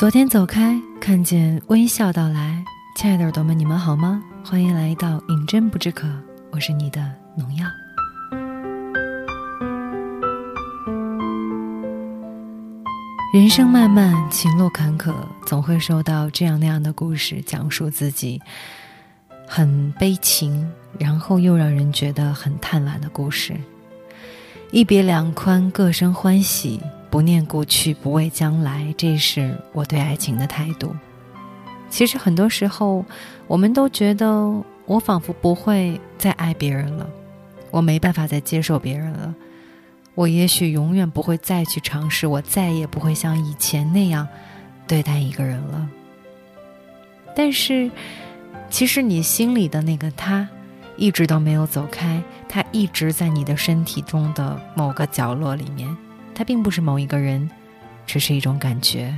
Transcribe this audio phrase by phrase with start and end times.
[0.00, 2.64] 昨天走开，看见微笑到来，
[2.96, 4.22] 亲爱的耳朵们，你们好吗？
[4.42, 6.08] 欢迎来到饮鸩不知渴，
[6.50, 7.06] 我是你的
[7.36, 7.66] 农药。
[13.34, 15.12] 人生漫漫，情路坎坷，
[15.44, 18.40] 总会收到这样那样的故事，讲述自己
[19.46, 20.66] 很悲情，
[20.98, 23.54] 然后又让人觉得很贪婪的故事。
[24.70, 30.94] 一别两宽，各生欢喜，不念过去，不畏将来，这是我对爱情的态度。
[31.88, 33.04] 其实很多时候，
[33.48, 34.30] 我们都觉得
[34.86, 37.10] 我仿佛不会再爱别人了，
[37.72, 39.34] 我没办法再接受别人了。
[40.14, 44.28] 我也许永远不会再去尝试，我再也不会像以前那样
[44.86, 45.88] 对待一个人了。
[47.34, 47.90] 但是，
[48.68, 50.48] 其实你心里的那个他，
[50.96, 55.88] 一直都没有走开，他一直在你的身体中的某个角落里面。
[56.34, 57.48] 他并不是某一个人，
[58.06, 59.14] 只是一种感觉，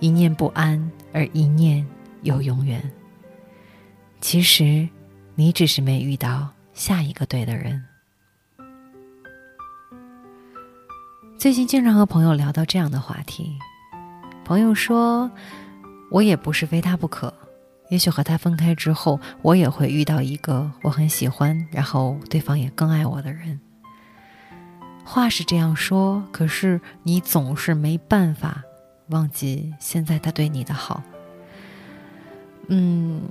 [0.00, 1.86] 一念不安，而一念
[2.22, 2.82] 又永远。
[4.20, 4.88] 其实，
[5.34, 7.84] 你只是没遇到下一个对的人。
[11.36, 13.52] 最近经常和朋友聊到这样的话题，
[14.44, 15.28] 朋友说
[16.08, 17.34] ：“我也不是非他不可，
[17.90, 23.58] 也许和他分开之后，我也会遇到一个我很喜欢，然后对方也更爱我的人。”
[25.04, 28.62] 话是这样说，可是你总是没办法
[29.08, 31.02] 忘记现在他对你的好。
[32.68, 33.22] 嗯，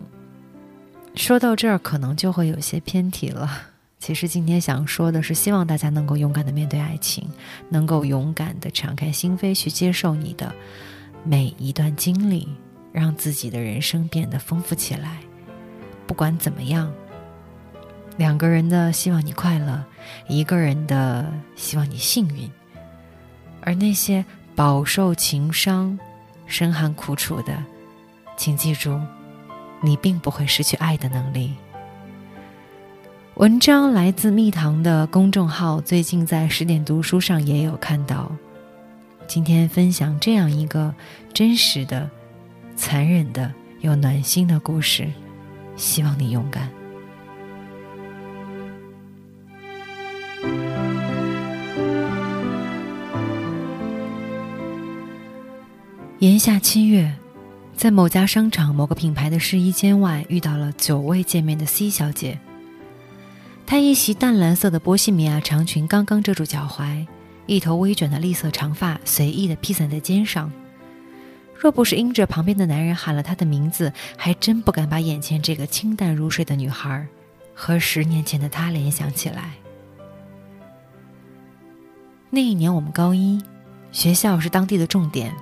[1.16, 3.50] 说到这儿可能就会有些偏题了。
[3.98, 7.28] 其实今天想说的是，希望大家能够勇敢的面对爱情，
[7.70, 10.54] 能够勇敢的敞开心扉去接受你的
[11.24, 12.48] 每一段经历，
[12.92, 15.20] 让自己的人生变得丰富起来。
[16.08, 16.92] 不管怎么样，
[18.18, 19.84] 两个人的希望你快乐，
[20.28, 22.50] 一个人的希望你幸运。
[23.62, 24.24] 而那些
[24.56, 25.98] 饱受情伤、
[26.46, 27.64] 深含苦楚的，
[28.36, 29.00] 请记住，
[29.82, 31.54] 你并不会失去爱的能力。
[33.36, 38.32] 文章来自蜜糖的公众号，最近在十点读书上也有看到。
[39.26, 40.94] 今天分享这样一个
[41.34, 42.10] 真实的、
[42.76, 45.08] 残忍的又暖心的故事，
[45.78, 46.70] 希望你勇敢。
[56.22, 57.12] 炎夏七月，
[57.76, 62.38] 在某家商场某个品牌的试衣间外，遇到了久未见面的 C 小姐。
[63.66, 67.08] 她一袭淡蓝色的波西米亚长裙刚刚遮住脚踝，
[67.48, 70.52] 一头微卷的栗色长发随意的披散在肩上。
[71.56, 77.04] 若不是因着旁边的男人喊了她的名字，还真不敢把眼前这个清淡如水的女孩
[77.56, 79.54] 和十年前的她联想起来。
[82.30, 83.42] 那一年我们高一，
[83.92, 85.34] 学校是当地的重点。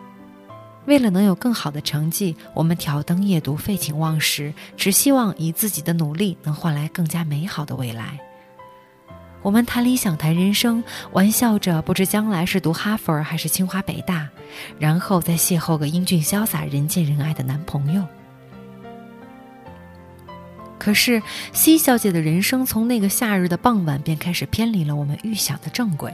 [0.85, 8.19] 为了能有更好的成绩，我们挑灯夜读，废寝忘食，只希望以自己的努力能换来更加美好的未来。
[9.41, 14.27] 我们谈理想，谈人生，玩笑着不知将来是读哈佛还是清华北大，
[14.79, 18.03] 然后再邂逅个英俊潇洒、人见人爱的男朋友。
[20.77, 21.21] 可是
[21.53, 26.13] ，C 小姐的人生从那个夏日的傍晚便开始偏离了我们预想的正轨。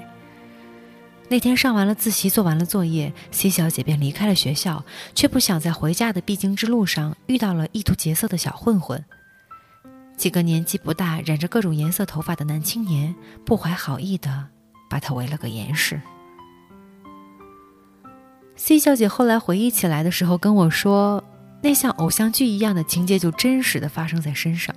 [1.27, 9.03] 那天上完了自习，做完了作业，C 小姐便离开了学校，却不想在回家的必经之路上遇到了意图劫色的小混混。
[10.15, 14.47] 几个年纪不大、染着各种颜色头发的男青年，不怀好意的
[14.89, 15.99] 把她围了个严实。
[18.55, 21.23] C 小姐后来回忆起来的时候跟我说，
[21.61, 24.73] 那像偶像剧一样的情节就真实的发生在身上。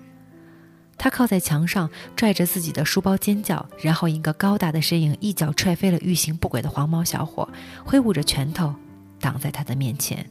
[0.98, 7.48] 他靠在墙上，拽着自己的书包尖叫，然后一个高大的身影一脚踹飞了欲行不轨的黄毛小伙，
[7.84, 8.74] 挥舞着拳头
[9.20, 10.28] 挡在他的面前。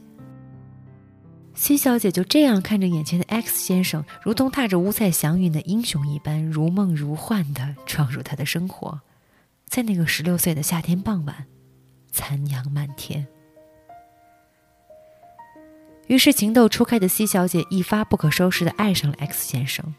[1.54, 9.00] C 小姐就这样看着眼前的 X 先生，如同踏着五彩祥云的英雄一般，如梦如幻地闯入他的生活。
[9.66, 11.46] 在那个十六岁的夏天傍晚，
[12.12, 13.26] 残阳漫天。
[16.06, 19.94] 于是情窦初开的 C 小姐一发不可收拾地爱上了 X 先生。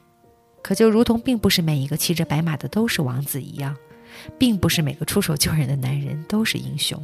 [0.62, 3.76] 可就如同并不是每一个骑着白马的都是王子一样，
[4.38, 7.02] 并不是每个出手救人的男人都是英雄。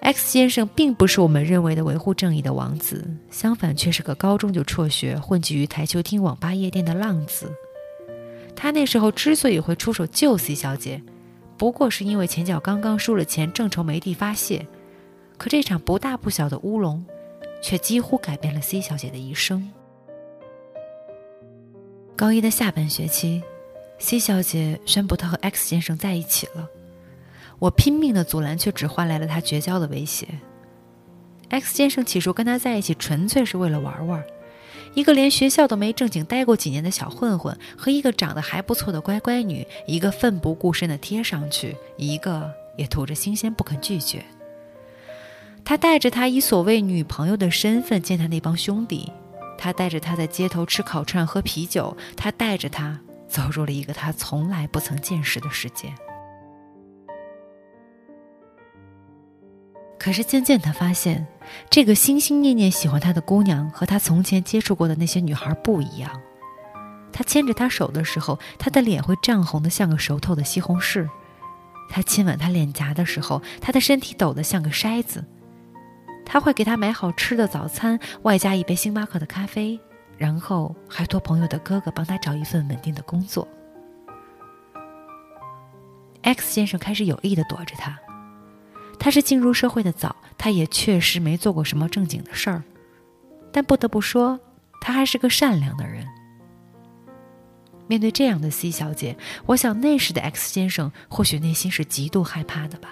[0.00, 7.50] X 先生并不是我们认为的维护正义的王子，相反却是个高中就辍学、混迹于台球厅、网吧、夜店的浪子。
[8.54, 11.02] 他那时候之所以会出手救 C 小姐，
[11.56, 14.66] 不过是因为前脚刚刚输了钱，正愁没地发泄。
[15.36, 17.04] 可这场不大不小的乌龙，
[17.60, 19.68] 却几乎改变了 C 小姐的一生。
[22.16, 23.42] 高一的下半学期
[23.98, 26.66] ，C 小姐宣布她和 X 先生在一起了。
[27.58, 30.26] 我拼命的阻拦，却只换来了她绝交的威胁。
[31.50, 34.24] X 先生起初跟他在一起纯粹是为了玩玩，
[34.94, 44.24] 一个连学校都没正经待过几年的小混混，和一个长得还不错的乖乖女，一个奋不顾身的贴上去，一个也图着新鲜不肯拒绝。
[45.66, 49.12] 他带着他以所谓女朋友的身份见他那帮兄弟，
[49.58, 55.92] 他带着他在街头吃烤串喝啤酒，他带着他走入了一个他从来不曾见识的世界。
[59.98, 61.26] 可是渐渐他发现，
[61.68, 66.10] 这个心心念念喜欢他的姑娘和他从前接触过的那些女孩不一样。
[67.12, 71.08] 他牵着她手的时候，她的脸会涨红的像个熟透的西红柿；
[71.88, 75.24] 他亲吻她脸颊的时候，他的身体抖得像个筛子。
[76.26, 79.80] 他会给她买好吃的早餐，外加一杯星巴克的咖啡，
[80.18, 83.46] 然后还托朋友的哥哥帮他找一份稳定的工作。
[86.22, 87.96] X 先生开始有意的躲着他。
[88.98, 92.62] 他是进入社会的早，他也确实没做过什么正经的事儿，
[93.52, 94.40] 但不得不说，
[94.80, 96.04] 他还是个善良的人。
[97.86, 102.88] 面对这样的 C 小姐，我想那时的 X 先生或许内心是极度害怕的吧。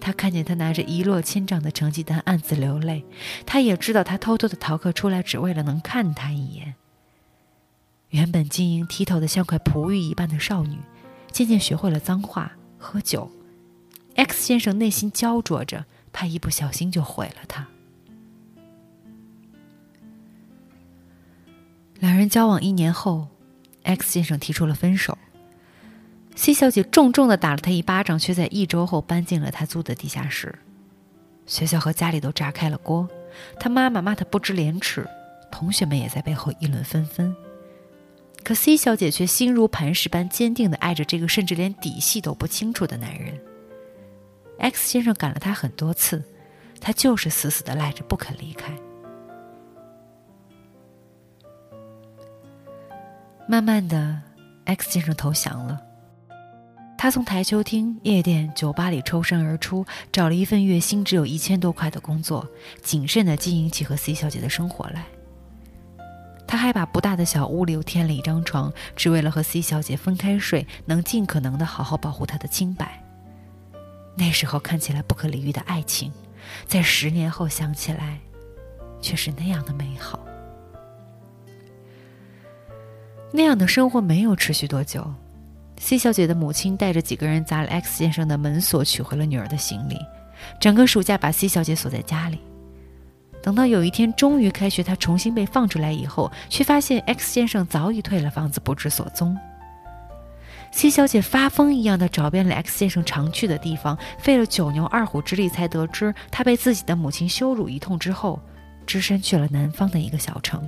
[0.00, 3.04] 他看见她拿着一落千丈的成绩单暗自流泪，
[3.44, 6.74] 他也知道她偷偷的逃课出来只为了能看他一眼。
[8.10, 10.78] 原本晶莹剔透的像块璞玉一般的少女，
[11.30, 13.30] 渐渐学会了脏话、喝酒。
[14.14, 17.68] X 先生内心焦灼着，怕一不小心就毁了他。
[22.00, 23.28] 两人交往一年后
[23.82, 25.18] ，X 先生提出了分手。
[26.38, 30.56] C 小姐重重的打了他一巴掌，却在一周后搬进了他租的地下室。
[31.46, 33.08] 学校和家里都炸开了锅，
[33.58, 35.04] 他妈妈骂他不知廉耻，
[35.50, 37.34] 同学们也在背后议论纷纷。
[38.44, 43.36] 可 C 小姐却心如磐石般坚定的爱着这个甚至连底细都不清楚的男人。
[44.60, 46.22] X 先生赶了他很多次，
[46.80, 48.72] 他就是死死的赖着不肯离开。
[53.48, 54.22] 慢慢的
[54.66, 55.82] ，X 先生投降了。
[56.98, 62.44] 他从台球厅、夜店、酒吧里抽身而出，找了一份月薪只有一千多块的工作，
[62.82, 65.04] 谨慎的经营起和 C 小姐的生活来。
[66.44, 73.00] 他还把不大的小屋里又添了一张床，只为了和 C 小姐分开睡，能尽可能的好好保护她的清白。
[74.16, 76.12] 那时候看起来不可理喻的爱情，
[76.66, 78.18] 在十年后想起来，
[79.00, 80.18] 却是那样的美好。
[83.30, 85.14] 那样的生活没有持续多久
[85.80, 89.98] ，C 小姐的母亲带着几个人砸了 X 先生的门锁，取回了女儿的行李。
[90.60, 92.38] 整个暑假把 C 小姐锁在家里。
[93.42, 99.36] 等到有一天终于开学，她重新被放出来以后，却发现 X 先生早已退了房子，不知所踪。
[100.70, 108.38] C 小姐发疯一样的找遍了 X 先生常去的地方，费了九牛二虎之力才得知他被自己的母亲羞辱一通之后，
[108.86, 110.62] 只身去了南方的一个小城。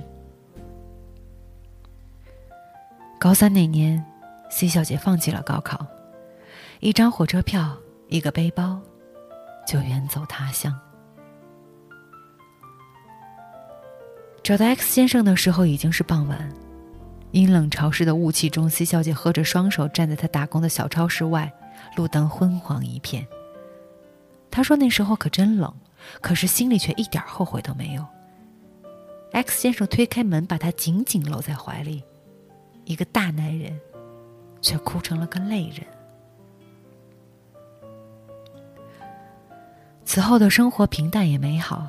[3.19, 4.03] 高三那年
[4.51, 5.87] ，C 小姐放弃了高考，
[6.79, 7.75] 一张火车票，
[8.07, 8.79] 一个背包，
[9.65, 10.77] 就远走他乡。
[14.43, 16.51] 找到 X 先生的时候已经是傍晚。
[17.31, 21.49] 阴冷潮湿的雾气中，C 小姐合着双手站在她打工的小超市外，
[21.95, 23.25] 路灯昏黄一片。
[24.49, 25.73] 她说：“那时候可真冷，
[26.19, 28.05] 可是心里却一点后悔都没有。
[29.31, 32.03] ”X 先生推开门，把她紧紧搂在怀里，
[32.83, 33.79] 一个大男人，
[34.61, 35.85] 却哭成了个泪人。
[40.05, 41.87] 此后的生活平淡也美好，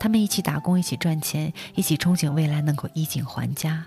[0.00, 3.86] 他们一起打工，一起赚钱，一起憧憬未来能够衣锦还家。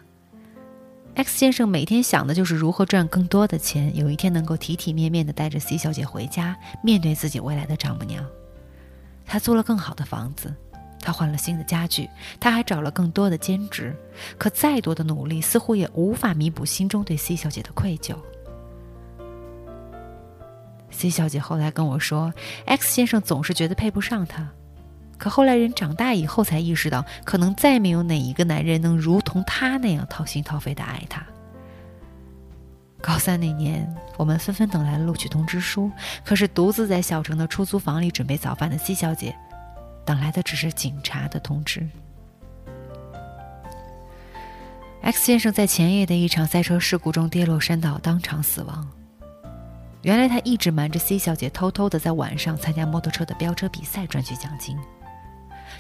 [1.16, 8.24] X 先生每天想的就是如何赚更多的钱，有一天能够体体面面的带着 C 小姐回家，面对自己未来的丈母娘。
[9.26, 10.54] 他租了更好的房子，
[11.00, 13.96] 他换了新的家具，他还找了更多的兼职。
[14.38, 18.16] 可再多的努力，似乎也无法弥补心中对 C 小姐的愧疚。
[20.90, 22.34] C 小姐后来跟我说
[22.66, 24.50] ，X 先生总是觉得配不上她。
[25.18, 31.26] 可后来人长大以后才意识到，可能再没有哪一个男人能如同他那样掏心掏肺的爱她。
[33.02, 35.92] 高三那年，我们纷纷等来了录取通知书，
[36.26, 39.36] 可是独自在小城的出租房里准备早饭的 C 小姐，
[40.08, 41.86] 等来的只是警察的通知。
[45.02, 48.88] X 先生在前夜的一场赛车事故中跌落山道，当场死亡。
[50.02, 54.78] 原来他一直瞒着 C 小姐，偷偷的在晚上参加摩托车的飙车比赛，赚取奖金。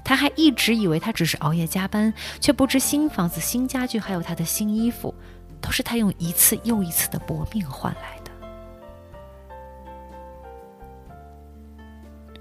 [0.03, 5.15] 他还一直以为他只是熬夜加班，却不知新房子、新家具，还有他的新衣服，
[5.62, 8.16] 都是他用一次又一次的搏命换来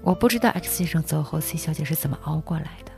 [0.07, 2.91] 我不知道 X 先生走后，C 小姐是怎么熬过来的。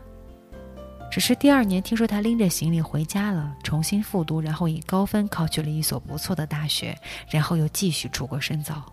[1.09, 6.95] 只是第二年听说他拎着行李回家了，重新复读，然后以高分考取了一所不错的大学，
[7.31, 8.85] 然后又继续出国深造。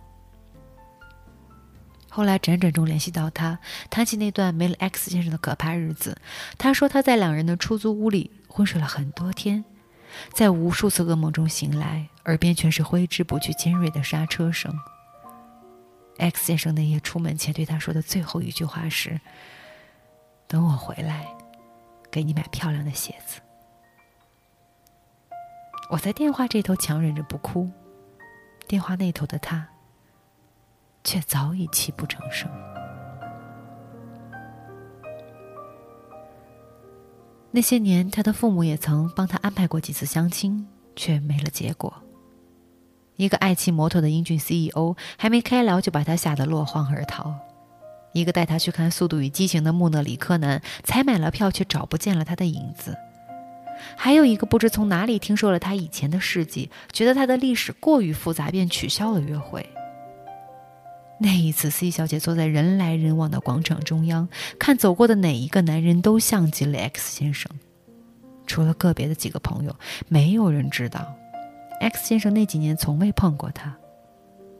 [2.08, 3.58] 后来辗转中联系到他，
[3.90, 6.16] 谈起那段没了 X 先生的可怕日子。
[6.56, 9.62] 他说他在两人的出租屋里昏睡了很多天，
[10.32, 14.74] 在无数次噩梦中醒来，耳边全是挥之不去尖锐的刹车声。
[16.18, 19.20] X 先生那夜出门前对他说的最后一句话是
[20.48, 21.26] ：“等我回来，
[22.10, 23.40] 给你买漂亮的鞋子。”
[25.90, 27.70] 我在电话这头强忍着不哭，
[28.66, 29.68] 电话那头的他
[31.04, 32.50] 却早已泣不成声。
[37.52, 42.02] 那些年，他的父母也曾帮他安排过几次相亲，却没了结果。
[43.16, 47.32] 一个爱骑摩托的英俊 CEO 还没开聊就把他吓得落荒而逃；
[48.12, 52.92] 一个带他去看《速度与激情》的木讷里柯南，才买了票却找不见了他的影子；
[53.96, 59.66] 还有一个不知从哪里听说了他以前的事迹，觉得他的历史过于复杂，便取消了约会。
[61.18, 67.50] 那一次，C 小姐坐在人来人往的广场中央，看走过的哪一个男人都像极了 X 先生，
[68.46, 69.74] 除了个别的几个朋友，
[70.08, 71.16] 没有人知道。
[71.80, 73.74] X 先生那几年从未碰过她，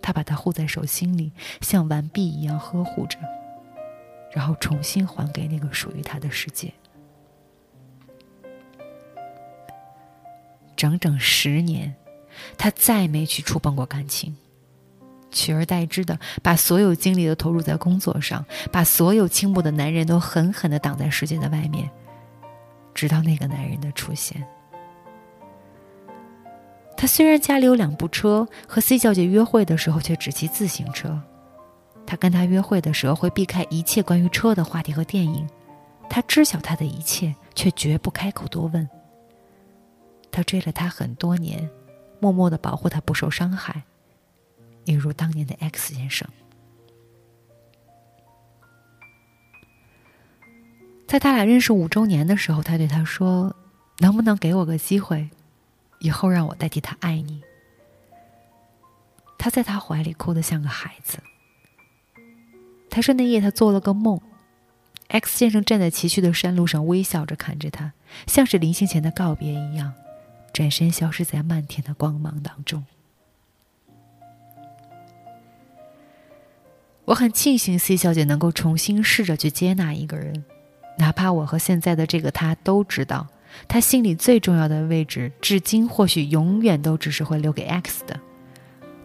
[0.02, 3.18] 他把她护在手心里，像完璧一样呵护着，
[4.32, 6.72] 然后重新还给那个属于他的世界。
[10.76, 11.94] 整整十年，
[12.58, 14.36] 他再没去触碰过感情，
[15.30, 21.90] 取而代之的把所有精力都投入在工作上，把所有倾慕的男人都狠狠的挡在世界的外面，
[22.94, 24.46] 直到那个男人的出现。
[26.96, 31.20] 他虽然家里有两部车，和 C 小姐约会的时候却只骑自行车。
[32.06, 35.46] 他跟她约会的时候会避开一切关于车的话题和电影。
[36.08, 38.88] 他知晓她的一切，却绝不开口多问。
[40.30, 41.68] 他追了她很多年，
[42.20, 43.82] 默默的保护她不受伤害，
[44.84, 46.26] 一如当年的 X 先生。
[51.06, 53.54] 在他俩认识五周年的时候，他对她说
[53.98, 55.28] ：“能不能给我个机会？”
[56.06, 57.42] 以后让我代替他爱你。
[59.36, 61.18] 他在他怀里哭得像个孩子。
[62.88, 64.20] 他说那夜他做了个梦
[65.08, 67.92] ，X 先生站在崎岖的山路上，微笑着看着他，
[68.28, 69.92] 像是临行前的告别一样，
[70.52, 72.86] 转身消失在漫天的光芒当中。
[77.06, 80.44] 我很庆幸 C 小姐能够重新试着去接纳一个人，
[80.98, 83.26] 哪怕我和现在的这个他都知道。
[83.68, 88.18] 他心里最重要的位置，至今或许永远都只是会留给 X 的。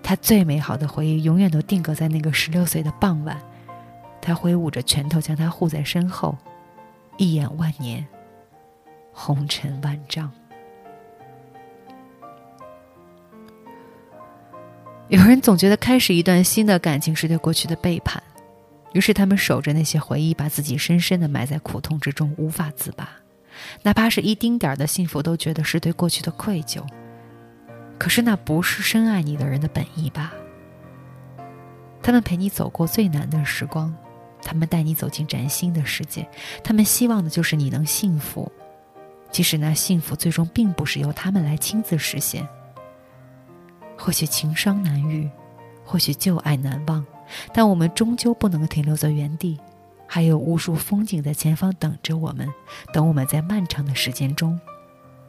[0.03, 3.39] 他最美好的回忆，永远都定格在那个十六岁的傍晚。
[4.22, 6.38] 他挥舞着拳头，将他护在身后，
[7.17, 8.05] 一眼万年，
[9.12, 10.31] 红尘万丈。
[15.10, 18.22] 有人总觉得开始一段新的感情是对过去的背叛，
[18.93, 23.10] 于是他们守着那些回忆，把自己深深的埋在苦痛之中，无法自拔。
[23.84, 26.84] 哪怕是一丁点儿的幸福，都觉得是对过去的愧疚。
[27.98, 30.34] 可是那不是深爱你的人的本意吧？
[32.01, 33.94] 他们陪你走过最难的时光，
[34.41, 36.27] 他们带你走进崭新的世界，
[36.63, 38.51] 他们希望的就是你能幸福，
[39.30, 42.48] 即使那幸福最终并不是由他们来亲自实现。
[43.96, 45.30] 或许情伤难愈，
[45.86, 47.06] 或许旧爱难忘，
[47.53, 49.60] 但我们终究不能停留在原地。
[50.13, 52.46] 还有无数风景在前方等着我们，
[52.91, 54.60] 等我们在漫长的时间中，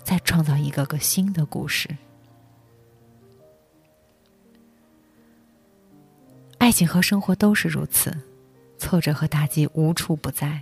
[0.03, 1.89] 再创造一个个新的故事。
[6.59, 8.13] 爱情和生活都是如此，
[8.77, 10.61] 挫折和打击无处不在。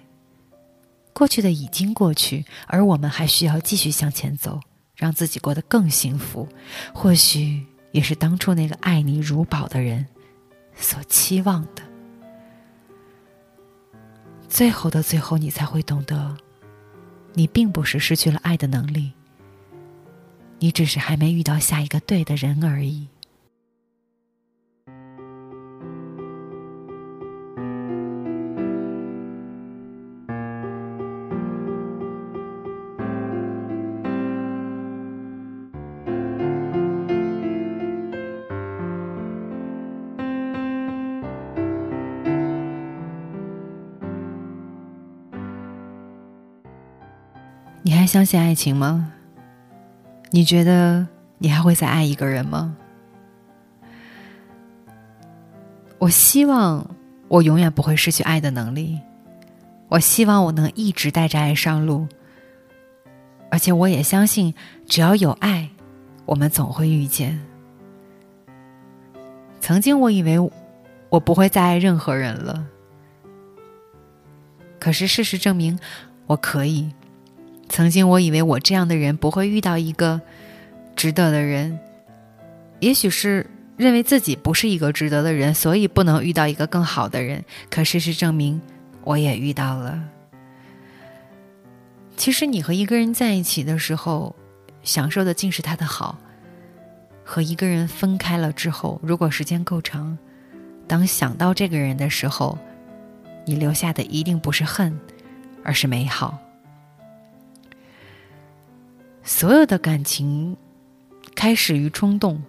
[1.14, 4.60] 过去的已经过去，而我们还需要继续向前走，
[4.94, 6.46] 让自己过得更幸福。
[6.92, 10.06] 或许也是当初那个爱你如宝的人
[10.76, 11.89] 所期望的。
[14.50, 16.37] 最后的最后，你才会懂得，
[17.35, 19.12] 你并不是失去了爱的能力，
[20.59, 23.07] 你只是还没遇到下一个对的人而已。
[47.82, 49.12] 你还相信爱情吗？
[50.30, 51.06] 你觉得
[51.38, 52.76] 你还会再爱一个人吗？
[55.99, 56.94] 我希望
[57.28, 59.00] 我永远不会失去爱的能力。
[59.88, 62.06] 我希望我能一直带着爱上路，
[63.50, 64.54] 而且我也相信，
[64.87, 65.68] 只要有爱，
[66.26, 67.40] 我们总会遇见。
[69.58, 70.38] 曾经我以为
[71.08, 72.66] 我不会再爱任何人了，
[74.78, 75.78] 可是事实证明
[76.26, 76.92] 我可以。
[77.70, 80.20] 曾经我以为我这样的人不会遇到一个
[80.96, 81.78] 值得的人，
[82.80, 83.46] 也许是
[83.76, 87.42] 认为自己不是一个值得的人，所以不能遇到一个更好的人。
[87.70, 88.60] 可事实证明，
[89.04, 90.02] 我也遇到了。
[92.16, 94.34] 其实你和一个人在一起的时候，
[94.82, 96.18] 享受的尽是他的好；
[97.24, 100.18] 和一个人分开了之后，如果时间够长，
[100.88, 102.58] 当想到这个人的时候，
[103.46, 104.98] 你留下的一定不是恨，
[105.62, 106.36] 而是美好。
[109.22, 110.56] 所有的感情，
[111.34, 112.42] 开始于冲动，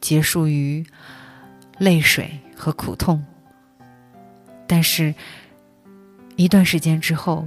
[0.00, 0.84] 结束于
[1.78, 3.22] 泪水和苦痛。
[4.66, 5.14] 但是，
[6.36, 7.46] 一段时间之后，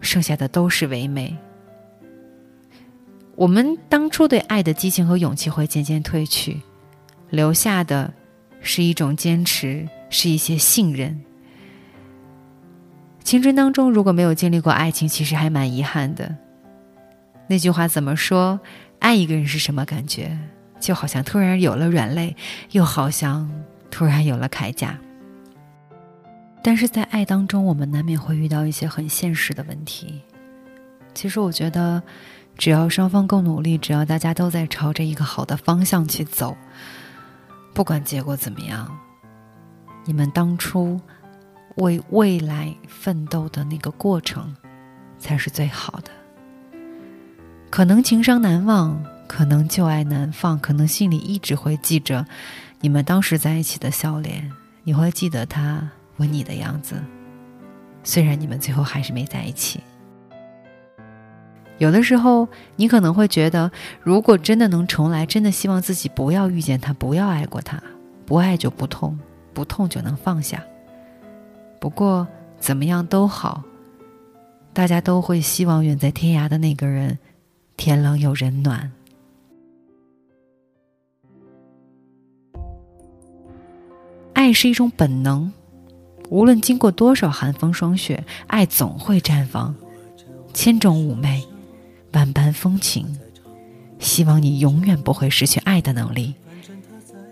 [0.00, 1.36] 剩下的都是唯美。
[3.34, 6.60] 我们当初对爱的激情和勇气会渐渐褪去，
[7.30, 8.12] 留下的
[8.60, 11.20] 是一种坚持，是一些信任。
[13.22, 16.34] 青春当中如果没有经历过爱情，其实还蛮遗憾的。
[17.48, 18.60] 那句话怎么说？
[18.98, 20.38] 爱一个人是什么感觉？
[20.78, 22.36] 就好像突然有了软肋，
[22.72, 23.50] 又好像
[23.90, 24.98] 突然有了铠甲。
[26.62, 30.22] 但是在爱当中，我们难免会遇到一些很现实的问题。
[31.14, 32.02] 其实我觉得，
[32.56, 36.56] 只要双方够努力，只要大家都在朝着一个好的方向去走，
[37.72, 38.88] 不管结果怎么样，
[40.04, 41.00] 你们当初
[41.76, 44.54] 为未来奋斗的那个过程，
[45.18, 46.10] 才是最好的。
[47.70, 52.26] 可能情伤难忘，可能旧爱难放，可能心里一直会记着
[52.80, 54.50] 你们当时在一起的笑脸，
[54.82, 56.96] 你会记得他吻你的样子。
[58.02, 59.80] 虽然你们最后还是没在一起。
[61.76, 63.70] 有的时候，你可能会觉得，
[64.02, 67.80] 如果真的能重来，真的希望自己不要遇见他，不要爱过他，
[68.26, 69.16] 不爱就不痛，
[69.52, 70.60] 不痛就能放下。
[71.78, 72.26] 不过
[72.58, 73.62] 怎么样都好，
[74.72, 77.16] 大家都会希望远在天涯的那个人。
[77.78, 78.90] 天冷有人暖，
[84.34, 85.52] 爱是一种本能，
[86.28, 89.72] 无论经过多少寒风霜雪，爱总会绽放，
[90.52, 91.46] 千种妩媚，
[92.12, 93.16] 万般风情。
[94.00, 96.34] 希望你永远不会失去爱的能力。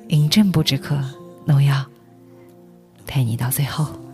[0.09, 0.96] 饮鸩不止渴，
[1.44, 1.85] 农药
[3.04, 4.05] 陪你到最后。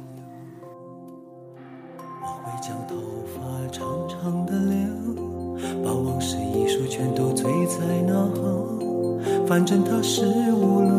[9.53, 10.91] 反正他是无论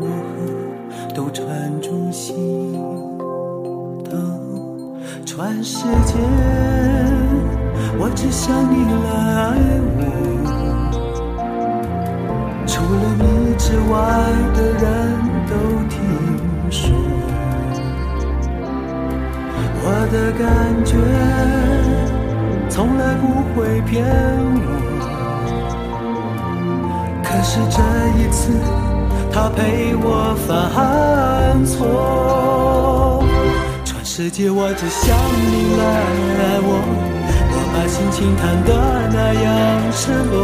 [0.00, 0.10] 如何
[1.14, 1.44] 都缠
[1.82, 2.72] 住心
[4.02, 4.16] 头。
[5.26, 6.14] 全世界，
[7.98, 9.52] 我只想你来爱
[9.98, 10.00] 我。
[12.66, 13.92] 除了你之外
[14.54, 14.88] 的人
[15.46, 15.52] 都
[15.90, 16.00] 听
[16.70, 16.88] 说，
[19.82, 20.48] 我的感
[20.86, 20.96] 觉
[22.70, 24.89] 从来不会骗我。
[27.32, 27.78] 可是这
[28.18, 28.50] 一次，
[29.32, 33.22] 他陪我犯错。
[33.84, 35.82] 全世界我只想你来
[36.42, 36.68] 爱我，
[37.54, 38.68] 我把心情弹得
[39.14, 39.46] 那样
[39.94, 40.34] 赤裸。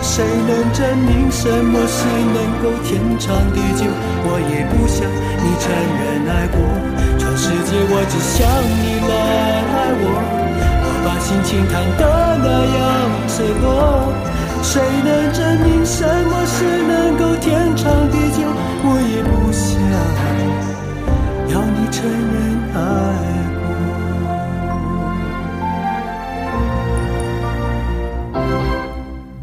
[0.00, 3.84] 谁能证明什么是能够天长地久？
[4.24, 5.68] 我也不想你承
[6.00, 6.56] 认爱过。
[7.18, 9.12] 全世界我只想你来
[9.76, 10.08] 爱我，
[10.82, 12.02] 我把心情弹得
[12.40, 12.80] 那样
[13.28, 13.68] 赤裸。
[14.70, 18.42] 谁能证明什么是能够天长地久？
[18.84, 19.66] 我也不想
[21.48, 22.36] 要你承认
[22.74, 22.76] 爱
[23.54, 23.64] 过。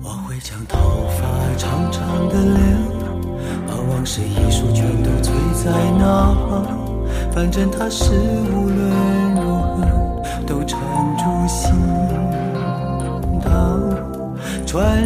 [0.03, 0.77] 我会将头
[1.17, 1.19] 发
[1.57, 1.97] 长长
[2.29, 2.61] 的留，
[3.67, 6.03] 把往事一束全都堆在那。
[7.33, 8.13] 反正它是
[8.53, 8.79] 无论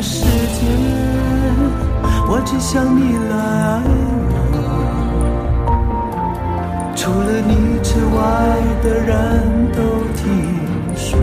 [0.02, 0.66] 世界，
[2.28, 3.82] 我只想你来爱
[4.54, 4.58] 我。
[6.96, 7.52] 除了你
[7.84, 8.18] 之外
[8.82, 9.14] 的人
[9.74, 9.80] 都
[10.16, 10.22] 听
[10.96, 11.20] 说，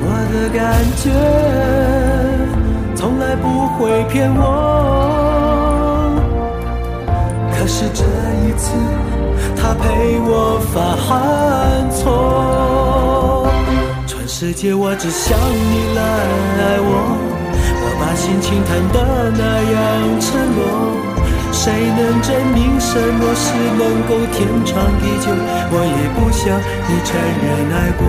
[0.00, 0.60] 我的感
[0.96, 1.04] 觉
[2.96, 3.44] 从来不
[3.76, 4.42] 会骗我。
[7.52, 8.02] 可是这
[8.44, 8.72] 一次，
[9.56, 10.76] 他陪我犯
[11.90, 13.23] 错。
[14.36, 19.78] 世界，我只想你来爱我，我把心情谈得那样
[20.18, 20.98] 赤裸。
[21.54, 25.30] 谁能证明什么是能够天长地久？
[25.70, 28.02] 我也不想你承认爱过，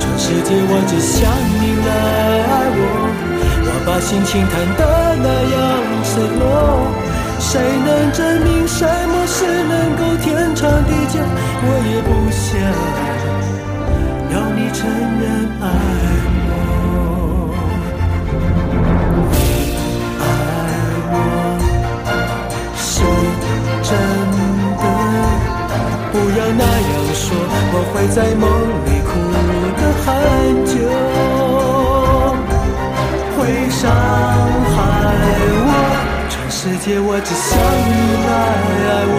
[0.00, 1.28] 全世界我只想
[1.60, 1.92] 你来
[2.48, 2.80] 爱我。
[3.68, 4.80] 我把心情谈得
[5.20, 5.60] 那样
[6.00, 6.96] 赤裸，
[7.44, 11.20] 谁能证明什么是能够天长地久？
[11.60, 12.56] 我也不想
[14.70, 15.24] 你承认
[15.62, 15.64] 爱
[16.44, 16.52] 我。
[20.20, 20.22] 爱
[21.08, 21.16] 我
[22.76, 23.00] 是
[23.88, 23.90] 真
[24.76, 24.84] 的，
[26.12, 27.24] 不要那样说，
[27.72, 28.44] 我会在梦
[28.84, 29.10] 里哭
[29.78, 30.06] 得很
[30.66, 30.76] 久，
[33.38, 33.80] 会伤
[34.76, 34.76] 害
[35.64, 35.72] 我。
[36.28, 37.90] 全世界我只想你
[38.26, 38.30] 来
[38.90, 39.16] 爱我。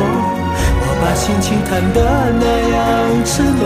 [1.01, 1.97] 把心情弹得
[2.39, 2.77] 那样
[3.23, 3.63] 赤裸，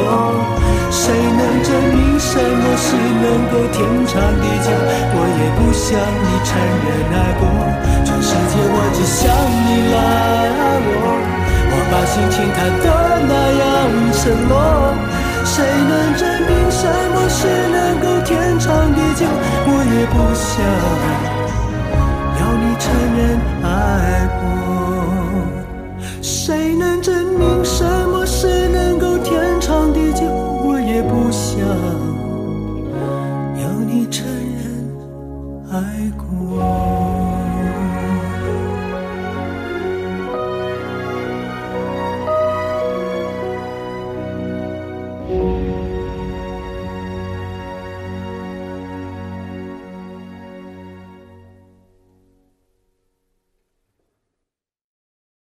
[0.91, 4.69] 谁能证明什么是能够天长地久？
[5.15, 6.52] 我也不想你承
[6.86, 7.41] 认爱过，
[8.06, 9.22] 全世界我只想
[9.65, 9.98] 你来
[10.62, 10.91] 爱我。
[11.69, 12.86] 我把心情弹得
[13.28, 13.65] 那样
[14.13, 14.54] 赤裸，
[15.43, 15.56] 谁
[15.89, 16.82] 能证明什
[17.13, 17.39] 么是
[17.74, 19.26] 能够天长地久？
[19.65, 20.52] 我也不想
[22.39, 22.86] 要你承
[23.17, 23.19] 认
[23.63, 23.67] 爱
[24.39, 24.41] 过。
[26.46, 28.12] 谁能证明什么